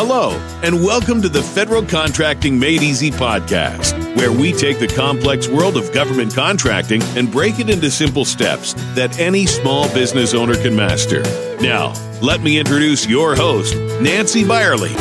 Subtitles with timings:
[0.00, 0.30] Hello,
[0.62, 5.76] and welcome to the Federal Contracting Made Easy podcast, where we take the complex world
[5.76, 10.76] of government contracting and break it into simple steps that any small business owner can
[10.76, 11.22] master.
[11.60, 14.94] Now, let me introduce your host, Nancy Byerly.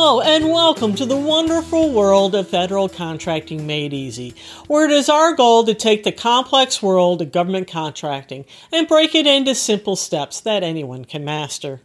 [0.00, 4.32] Hello, and welcome to the wonderful world of federal contracting made easy,
[4.68, 9.16] where it is our goal to take the complex world of government contracting and break
[9.16, 11.80] it into simple steps that anyone can master.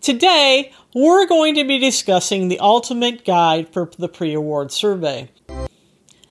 [0.00, 5.28] Today, we're going to be discussing the ultimate guide for the pre award survey.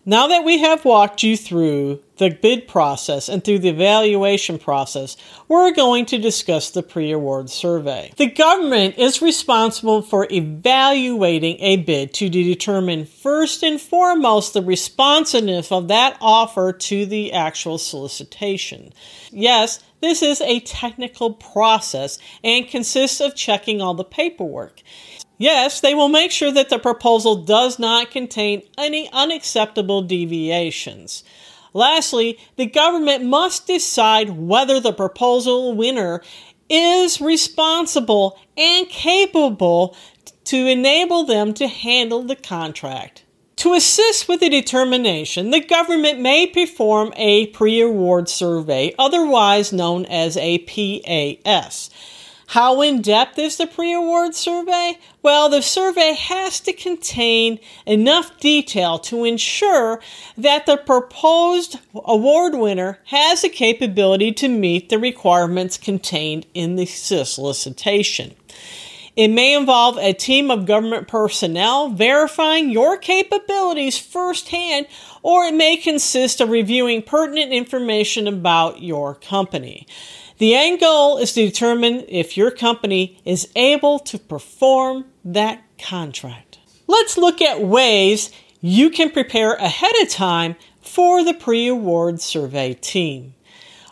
[0.09, 5.15] Now that we have walked you through the bid process and through the evaluation process,
[5.47, 8.11] we're going to discuss the pre award survey.
[8.17, 15.71] The government is responsible for evaluating a bid to determine first and foremost the responsiveness
[15.71, 18.91] of that offer to the actual solicitation.
[19.29, 24.81] Yes, this is a technical process and consists of checking all the paperwork.
[25.39, 31.23] Yes, they will make sure that the proposal does not contain any unacceptable deviations.
[31.73, 36.21] Lastly, the government must decide whether the proposal winner
[36.69, 39.95] is responsible and capable
[40.43, 43.23] to enable them to handle the contract.
[43.57, 50.05] To assist with the determination, the government may perform a pre award survey, otherwise known
[50.05, 51.89] as a PAS.
[52.49, 54.97] How in depth is the pre award survey?
[55.21, 60.01] Well, the survey has to contain enough detail to ensure
[60.35, 66.87] that the proposed award winner has the capability to meet the requirements contained in the
[66.87, 68.33] solicitation.
[69.15, 74.87] It may involve a team of government personnel verifying your capabilities firsthand,
[75.21, 79.85] or it may consist of reviewing pertinent information about your company.
[80.39, 86.59] The end goal is to determine if your company is able to perform that contract.
[86.87, 92.73] Let's look at ways you can prepare ahead of time for the pre award survey
[92.73, 93.33] team.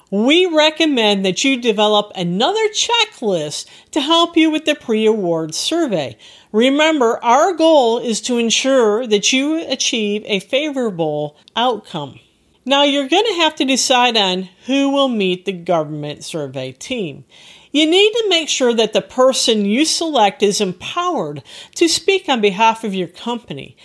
[0.09, 6.17] We recommend that you develop another checklist to help you with the pre award survey.
[6.53, 12.21] Remember, our goal is to ensure that you achieve a favorable outcome.
[12.67, 17.23] Now, you're going to have to decide on who will meet the government survey team.
[17.71, 21.43] You need to make sure that the person you select is empowered
[21.75, 23.77] to speak on behalf of your company.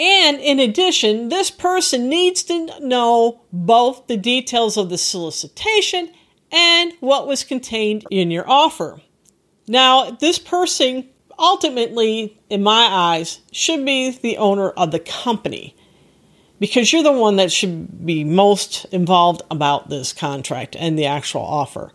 [0.00, 6.10] And in addition, this person needs to know both the details of the solicitation
[6.50, 9.02] and what was contained in your offer.
[9.68, 15.76] Now, this person ultimately, in my eyes, should be the owner of the company
[16.62, 21.40] because you're the one that should be most involved about this contract and the actual
[21.40, 21.92] offer.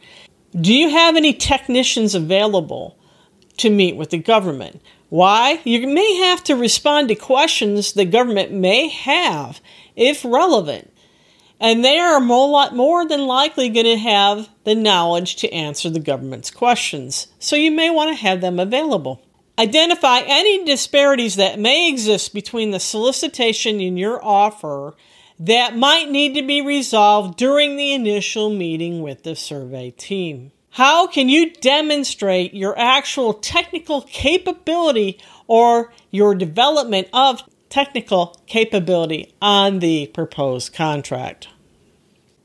[0.60, 3.00] Do you have any technicians available
[3.60, 4.82] to meet with the government?
[5.08, 5.62] Why?
[5.64, 9.62] You may have to respond to questions the government may have
[9.96, 10.92] if relevant.
[11.62, 16.52] And they are more, than likely going to have the knowledge to answer the government's
[16.52, 17.28] questions.
[17.40, 19.26] So you may want to have them available.
[19.60, 24.96] Identify any disparities that may exist between the solicitation and your offer
[25.40, 30.52] that might need to be resolved during the initial meeting with the survey team.
[30.72, 39.80] How can you demonstrate your actual technical capability or your development of technical capability on
[39.80, 41.48] the proposed contract?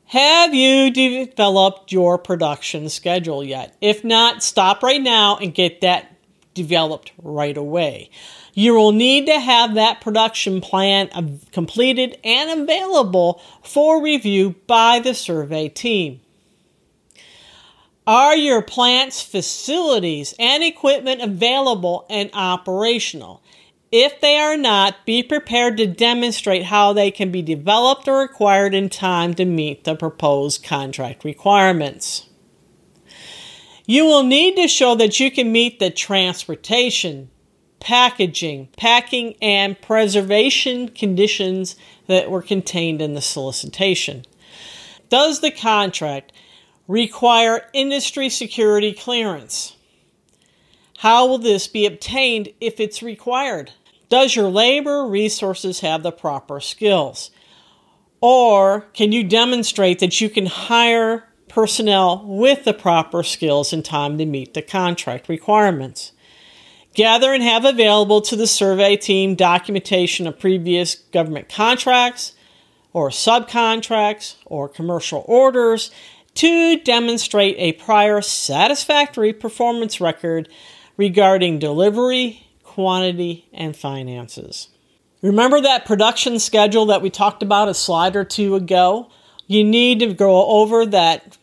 [0.06, 3.76] Have you developed your production schedule yet?
[3.80, 6.11] If not, stop right now and get that
[6.54, 8.10] developed right away.
[8.54, 15.14] You will need to have that production plan completed and available for review by the
[15.14, 16.20] survey team.
[18.06, 23.42] Are your plant's facilities and equipment available and operational?
[23.92, 28.74] If they are not, be prepared to demonstrate how they can be developed or acquired
[28.74, 32.26] in time to meet the proposed contract requirements.
[33.86, 37.30] You will need to show that you can meet the transportation,
[37.80, 41.76] packaging, packing, and preservation conditions
[42.06, 44.24] that were contained in the solicitation.
[45.08, 46.32] Does the contract
[46.86, 49.76] require industry security clearance?
[50.98, 53.72] How will this be obtained if it's required?
[54.08, 57.32] Does your labor resources have the proper skills?
[58.20, 64.16] Or can you demonstrate that you can hire personnel with the proper skills and time
[64.16, 66.12] to meet the contract requirements.
[66.94, 72.34] Gather and have available to the survey team documentation of previous government contracts
[72.92, 75.90] or subcontracts or commercial orders
[76.34, 80.48] to demonstrate a prior satisfactory performance record
[80.96, 84.68] regarding delivery, quantity, and finances.
[85.20, 89.10] Remember that production schedule that we talked about a slide or two ago?
[89.46, 91.36] You need to go over that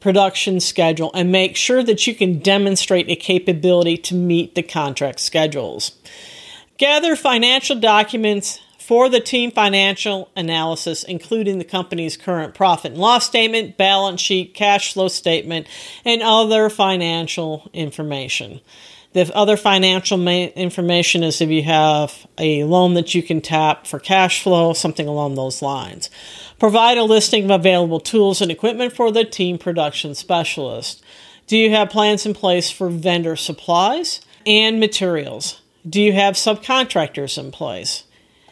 [0.00, 5.20] production schedule and make sure that you can demonstrate a capability to meet the contract
[5.20, 5.92] schedules.
[6.78, 13.26] Gather financial documents for the team financial analysis, including the company's current profit and loss
[13.26, 15.68] statement, balance sheet, cash flow statement,
[16.04, 18.60] and other financial information.
[19.12, 23.86] The other financial ma- information is if you have a loan that you can tap
[23.86, 26.10] for cash flow, something along those lines.
[26.60, 31.02] Provide a listing of available tools and equipment for the team production specialist.
[31.46, 35.62] Do you have plans in place for vendor supplies and materials?
[35.88, 38.04] Do you have subcontractors in place?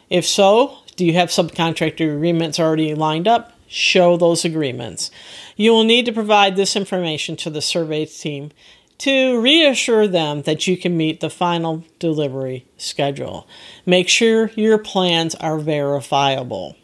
[0.09, 3.53] If so, do you have subcontractor agreements already lined up?
[3.69, 5.11] Show those agreements.
[5.55, 8.53] You will need to provide this information to the survey team
[8.99, 13.47] to reassure them that you can meet the final delivery schedule.
[13.85, 16.75] Make sure your plans are verifiable.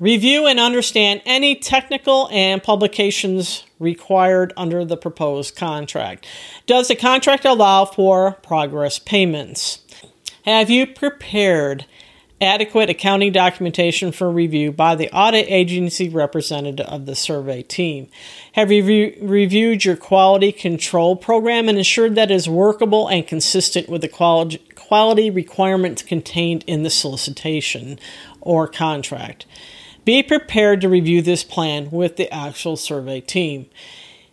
[0.00, 6.26] Review and understand any technical and publications required under the proposed contract.
[6.66, 9.80] Does the contract allow for progress payments?
[10.44, 11.84] Have you prepared
[12.40, 18.08] adequate accounting documentation for review by the audit agency representative of the survey team.
[18.52, 23.26] Have you re- reviewed your quality control program and ensured that it is workable and
[23.26, 27.98] consistent with the quality, quality requirements contained in the solicitation
[28.40, 29.46] or contract?
[30.08, 33.68] Be prepared to review this plan with the actual survey team.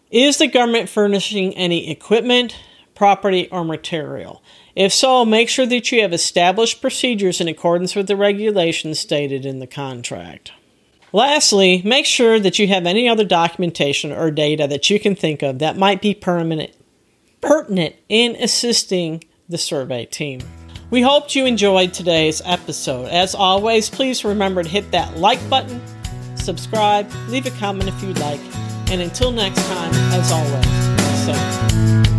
[0.10, 2.56] Is the government furnishing any equipment,
[2.96, 4.42] property, or material?
[4.74, 9.46] If so, make sure that you have established procedures in accordance with the regulations stated
[9.46, 10.54] in the contract.
[11.12, 15.44] Lastly, make sure that you have any other documentation or data that you can think
[15.44, 16.72] of that might be permanent,
[17.42, 20.40] pertinent in assisting the survey team.
[20.92, 23.08] We hope you enjoyed today's episode.
[23.08, 25.82] As always, please remember to hit that like button,
[26.36, 28.40] subscribe, leave a comment if you'd like,
[28.92, 32.15] and until next time, as always, stay.